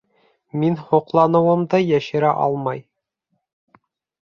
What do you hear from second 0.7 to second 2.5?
һоҡланыуымды йәшерә